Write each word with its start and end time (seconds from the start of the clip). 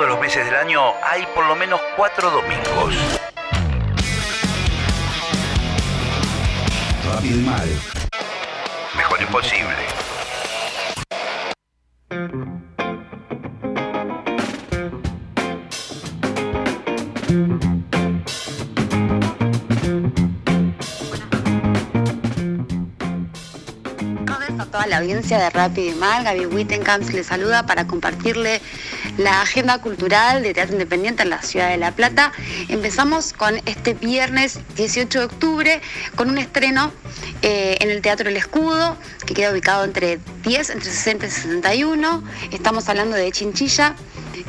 todos 0.00 0.12
los 0.12 0.20
meses 0.20 0.46
del 0.46 0.54
año 0.54 0.80
hay 1.04 1.26
por 1.34 1.44
lo 1.44 1.54
menos 1.54 1.78
cuatro 1.94 2.30
domingos. 2.30 2.94
Rápido 7.04 7.38
y 7.38 7.42
mal. 7.42 7.68
Mejor 8.96 9.20
imposible. 9.20 9.76
toda 24.70 24.86
la 24.86 24.98
audiencia 24.98 25.38
de 25.38 25.50
Rápido 25.50 25.92
y 25.92 25.94
Mal. 25.96 26.24
Gaby 26.24 26.46
Wittenkamp 26.46 27.08
les 27.10 27.26
saluda 27.26 27.66
para 27.66 27.86
compartirle 27.86 28.60
la 29.18 29.42
agenda 29.42 29.78
cultural 29.78 30.42
de 30.42 30.54
Teatro 30.54 30.74
Independiente 30.74 31.22
en 31.22 31.30
la 31.30 31.42
ciudad 31.42 31.70
de 31.70 31.76
La 31.76 31.92
Plata. 31.92 32.32
Empezamos 32.68 33.32
con 33.32 33.60
este 33.66 33.94
viernes 33.94 34.58
18 34.76 35.18
de 35.18 35.24
octubre 35.24 35.80
con 36.16 36.30
un 36.30 36.38
estreno 36.38 36.92
eh, 37.42 37.76
en 37.80 37.90
el 37.90 38.02
Teatro 38.02 38.28
El 38.28 38.36
Escudo, 38.36 38.96
que 39.26 39.34
queda 39.34 39.52
ubicado 39.52 39.84
entre 39.84 40.18
10, 40.42 40.70
entre 40.70 40.90
60 40.90 41.26
y 41.26 41.30
61. 41.30 42.22
Estamos 42.50 42.88
hablando 42.88 43.16
de 43.16 43.30
Chinchilla. 43.32 43.94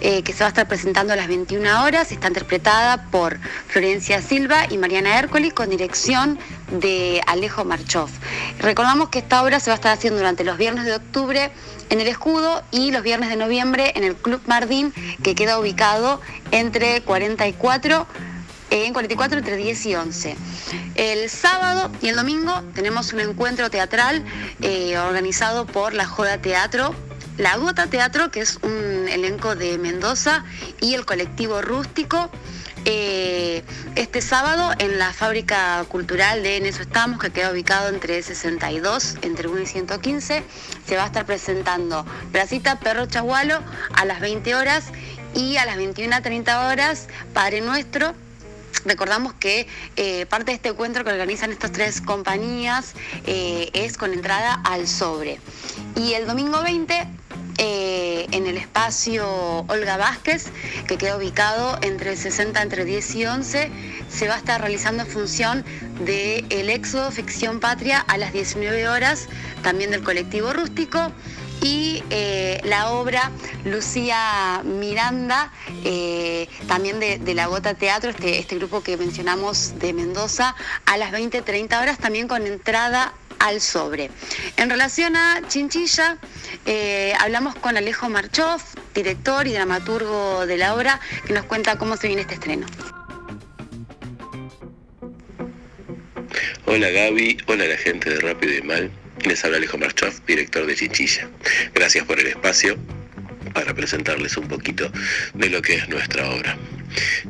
Eh, 0.00 0.22
que 0.22 0.32
se 0.32 0.40
va 0.40 0.46
a 0.46 0.48
estar 0.48 0.66
presentando 0.68 1.12
a 1.12 1.16
las 1.16 1.28
21 1.28 1.82
horas. 1.82 2.12
Está 2.12 2.28
interpretada 2.28 3.08
por 3.10 3.38
Florencia 3.68 4.22
Silva 4.22 4.66
y 4.70 4.78
Mariana 4.78 5.18
Hércoli 5.18 5.50
con 5.50 5.68
dirección 5.68 6.38
de 6.70 7.20
Alejo 7.26 7.64
Marchov. 7.64 8.08
Recordamos 8.58 9.08
que 9.08 9.18
esta 9.18 9.42
obra 9.42 9.60
se 9.60 9.70
va 9.70 9.74
a 9.74 9.76
estar 9.76 9.92
haciendo 9.92 10.18
durante 10.18 10.44
los 10.44 10.56
viernes 10.56 10.84
de 10.84 10.94
octubre 10.94 11.50
en 11.90 12.00
el 12.00 12.06
Escudo 12.06 12.62
y 12.70 12.92
los 12.92 13.02
viernes 13.02 13.28
de 13.28 13.36
noviembre 13.36 13.92
en 13.94 14.04
el 14.04 14.16
Club 14.16 14.40
Mardín, 14.46 14.92
que 15.22 15.34
queda 15.34 15.58
ubicado 15.58 16.20
entre 16.50 17.02
44 17.02 18.06
eh, 18.70 18.86
en 18.86 18.92
44 18.92 19.38
entre 19.38 19.56
10 19.56 19.86
y 19.86 19.94
11. 19.96 20.36
El 20.94 21.28
sábado 21.28 21.90
y 22.00 22.08
el 22.08 22.16
domingo 22.16 22.62
tenemos 22.74 23.12
un 23.12 23.20
encuentro 23.20 23.68
teatral 23.68 24.24
eh, 24.62 24.96
organizado 24.96 25.66
por 25.66 25.92
la 25.92 26.06
Joda 26.06 26.38
Teatro 26.38 26.94
la 27.40 27.56
Gota 27.56 27.86
Teatro, 27.86 28.30
que 28.30 28.40
es 28.40 28.58
un 28.62 29.08
elenco 29.08 29.56
de 29.56 29.78
Mendoza, 29.78 30.44
y 30.80 30.94
el 30.94 31.06
colectivo 31.06 31.62
rústico. 31.62 32.30
Eh, 32.84 33.62
este 33.94 34.20
sábado 34.20 34.72
en 34.78 34.98
la 34.98 35.12
fábrica 35.12 35.84
cultural 35.88 36.42
de 36.42 36.56
En 36.56 36.66
eso 36.66 36.82
estamos, 36.82 37.18
que 37.18 37.30
queda 37.30 37.50
ubicado 37.50 37.88
entre 37.88 38.22
62, 38.22 39.16
entre 39.22 39.48
1 39.48 39.60
y 39.60 39.66
115, 39.66 40.42
se 40.86 40.96
va 40.96 41.04
a 41.04 41.06
estar 41.06 41.24
presentando 41.24 42.04
Placita 42.30 42.78
Perro 42.78 43.06
Chagualo 43.06 43.60
a 43.94 44.04
las 44.04 44.20
20 44.20 44.54
horas 44.54 44.84
y 45.34 45.56
a 45.56 45.64
las 45.64 45.76
21 45.76 46.16
a 46.16 46.20
30 46.20 46.68
horas 46.68 47.08
Padre 47.32 47.62
Nuestro. 47.62 48.14
Recordamos 48.84 49.34
que 49.34 49.66
eh, 49.96 50.26
parte 50.26 50.52
de 50.52 50.56
este 50.56 50.70
encuentro 50.70 51.04
que 51.04 51.10
organizan 51.10 51.52
estas 51.52 51.72
tres 51.72 52.00
compañías 52.00 52.94
eh, 53.26 53.70
es 53.72 53.96
con 53.96 54.12
entrada 54.12 54.60
al 54.64 54.88
sobre. 54.88 55.38
Y 55.96 56.14
el 56.14 56.26
domingo 56.26 56.62
20 56.62 57.19
eh, 57.62 58.26
en 58.32 58.46
el 58.46 58.56
espacio 58.56 59.66
Olga 59.68 59.98
Vázquez, 59.98 60.46
que 60.88 60.96
queda 60.96 61.18
ubicado 61.18 61.78
entre 61.82 62.16
60, 62.16 62.62
entre 62.62 62.86
10 62.86 63.14
y 63.16 63.26
11, 63.26 63.70
se 64.08 64.28
va 64.28 64.36
a 64.36 64.38
estar 64.38 64.62
realizando 64.62 65.02
en 65.02 65.08
función 65.10 65.64
de 66.06 66.46
El 66.48 66.70
Éxodo 66.70 67.10
Ficción 67.10 67.60
Patria 67.60 67.98
a 68.00 68.16
las 68.16 68.32
19 68.32 68.88
horas, 68.88 69.28
también 69.62 69.90
del 69.90 70.02
colectivo 70.02 70.54
rústico. 70.54 71.12
Y 71.62 72.02
eh, 72.08 72.62
la 72.64 72.92
obra 72.92 73.30
Lucía 73.66 74.62
Miranda, 74.64 75.52
eh, 75.84 76.48
también 76.66 76.98
de, 76.98 77.34
La 77.34 77.48
Gota 77.48 77.74
Teatro, 77.74 78.08
este, 78.08 78.38
este 78.38 78.56
grupo 78.56 78.82
que 78.82 78.96
mencionamos 78.96 79.78
de 79.78 79.92
Mendoza, 79.92 80.56
a 80.86 80.96
las 80.96 81.12
20-30 81.12 81.78
horas, 81.78 81.98
también 81.98 82.26
con 82.26 82.46
entrada 82.46 83.12
al 83.40 83.60
sobre. 83.60 84.10
En 84.56 84.70
relación 84.70 85.16
a 85.16 85.42
Chinchilla, 85.48 86.18
eh, 86.66 87.12
hablamos 87.18 87.56
con 87.56 87.76
Alejo 87.76 88.08
Marchov, 88.08 88.60
director 88.94 89.46
y 89.46 89.52
dramaturgo 89.52 90.46
de 90.46 90.56
la 90.56 90.74
obra, 90.74 91.00
que 91.26 91.32
nos 91.32 91.44
cuenta 91.46 91.76
cómo 91.76 91.96
se 91.96 92.06
viene 92.06 92.22
este 92.22 92.34
estreno. 92.34 92.66
Hola 96.66 96.90
Gaby, 96.90 97.38
hola 97.46 97.64
la 97.64 97.76
gente 97.76 98.10
de 98.10 98.20
Rápido 98.20 98.54
y 98.56 98.62
Mal. 98.62 98.90
Les 99.24 99.44
habla 99.44 99.56
Alejo 99.56 99.76
Marchov, 99.76 100.12
director 100.26 100.66
de 100.66 100.76
Chinchilla. 100.76 101.28
Gracias 101.74 102.04
por 102.04 102.20
el 102.20 102.28
espacio 102.28 102.78
para 103.52 103.74
presentarles 103.74 104.36
un 104.36 104.46
poquito 104.48 104.90
de 105.34 105.50
lo 105.50 105.60
que 105.62 105.74
es 105.74 105.88
nuestra 105.88 106.30
obra. 106.30 106.56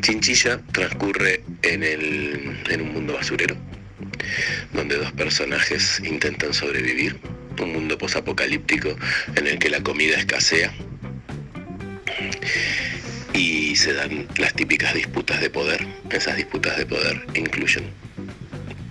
Chinchilla 0.00 0.60
transcurre 0.72 1.42
en, 1.62 1.82
en 1.82 2.80
un 2.80 2.92
mundo 2.92 3.14
basurero, 3.14 3.56
donde 4.72 4.96
dos 4.96 5.12
personajes 5.12 6.00
intentan 6.04 6.54
sobrevivir, 6.54 7.18
un 7.60 7.72
mundo 7.72 7.98
posapocalíptico 7.98 8.96
en 9.36 9.46
el 9.46 9.58
que 9.58 9.68
la 9.68 9.82
comida 9.82 10.16
escasea 10.16 10.72
y 13.34 13.76
se 13.76 13.92
dan 13.92 14.26
las 14.36 14.54
típicas 14.54 14.94
disputas 14.94 15.40
de 15.40 15.50
poder. 15.50 15.86
Esas 16.10 16.36
disputas 16.36 16.76
de 16.76 16.86
poder 16.86 17.24
incluyen 17.34 17.84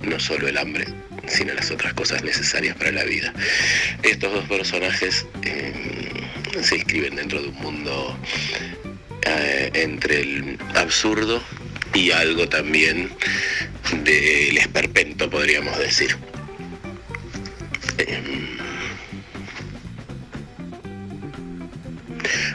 no 0.02 0.20
solo 0.20 0.48
el 0.48 0.58
hambre, 0.58 0.86
sino 1.28 1.54
las 1.54 1.72
otras 1.72 1.94
cosas 1.94 2.24
necesarias 2.24 2.76
para 2.76 2.92
la 2.92 3.04
vida. 3.04 3.34
Estos 4.04 4.34
dos 4.34 4.46
personajes 4.46 5.26
eh, 5.44 5.74
se 6.62 6.78
inscriben 6.78 7.16
dentro 7.16 7.42
de 7.42 7.50
un 7.50 7.56
mundo 7.56 8.18
eh, 9.24 9.70
entre 9.74 10.22
el 10.22 10.58
absurdo 10.76 11.44
y 11.94 12.12
algo 12.12 12.48
también 12.48 13.10
del 14.04 14.58
esperpento, 14.58 15.30
podríamos 15.30 15.78
decir. 15.78 16.18
Em, 17.98 18.58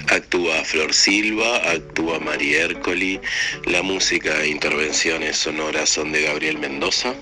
actúa 0.08 0.64
Flor 0.64 0.92
Silva, 0.94 1.56
actúa 1.70 2.20
María 2.20 2.64
Ercoli, 2.64 3.20
la 3.66 3.82
música 3.82 4.42
e 4.42 4.48
intervenciones 4.48 5.36
sonoras 5.36 5.90
son 5.90 6.12
de 6.12 6.22
Gabriel 6.22 6.58
Mendoza 6.58 7.14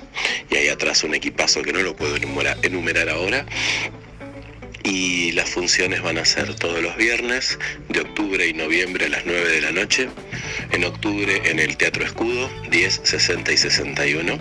y 0.51 0.57
hay 0.57 0.69
atrás 0.69 1.05
un 1.05 1.15
equipazo 1.15 1.63
que 1.63 1.73
no 1.73 1.81
lo 1.81 1.97
puedo 1.97 2.17
enumerar 2.63 3.09
ahora 3.09 3.47
y 4.85 5.33
las 5.33 5.49
funciones 5.49 6.03
van 6.03 6.19
a 6.19 6.25
ser 6.25 6.55
todos 6.55 6.83
los 6.83 6.97
viernes 6.97 7.59
de 7.89 8.01
octubre 8.01 8.47
y 8.47 8.53
noviembre 8.53 9.07
a 9.07 9.09
las 9.11 9.25
9 9.25 9.49
de 9.49 9.61
la 9.61 9.73
noche. 9.73 10.09
En 10.71 10.85
octubre 10.85 11.43
en 11.45 11.59
el 11.59 11.77
Teatro 11.77 12.05
Escudo, 12.05 12.51
10, 12.71 13.01
60 13.05 13.53
y 13.53 13.57
61. 13.57 14.39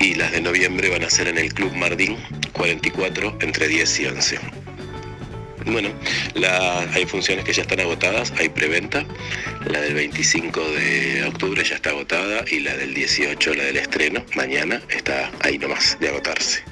Y 0.00 0.14
las 0.14 0.32
de 0.32 0.40
noviembre 0.40 0.88
van 0.90 1.04
a 1.04 1.10
ser 1.10 1.28
en 1.28 1.38
el 1.38 1.52
Club 1.54 1.74
Mardín, 1.74 2.16
44, 2.52 3.38
entre 3.40 3.68
10 3.68 4.00
y 4.00 4.06
11. 4.06 4.38
Bueno, 5.66 5.90
hay 6.92 7.06
funciones 7.06 7.44
que 7.44 7.52
ya 7.52 7.62
están 7.62 7.80
agotadas, 7.80 8.32
hay 8.38 8.48
preventa. 8.48 9.04
La 9.66 9.80
del 9.80 9.94
25 9.94 10.60
de 10.60 11.24
octubre 11.24 11.62
ya 11.62 11.76
está 11.76 11.90
agotada 11.90 12.44
y 12.50 12.60
la 12.60 12.76
del 12.76 12.94
18, 12.94 13.54
la 13.54 13.64
del 13.64 13.76
estreno, 13.76 14.24
mañana, 14.34 14.82
está 14.88 15.30
ahí 15.40 15.58
nomás 15.58 15.96
de 16.00 16.08
agotarse. 16.08 16.62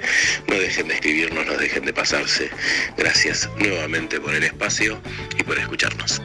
No 0.47 0.55
dejen 0.55 0.89
de 0.89 0.95
escribirnos, 0.95 1.45
no 1.45 1.53
dejen 1.53 1.85
de 1.85 1.93
pasarse. 1.93 2.49
Gracias 2.97 3.49
nuevamente 3.57 4.19
por 4.19 4.35
el 4.35 4.43
espacio 4.43 5.01
y 5.39 5.43
por 5.43 5.57
escucharnos. 5.57 6.21